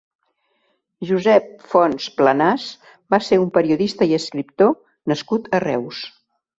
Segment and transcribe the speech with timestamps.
[1.09, 2.67] Josep Fonts Planàs
[3.17, 4.77] va ser un periodista i escriptor
[5.15, 6.07] nascut a Reus.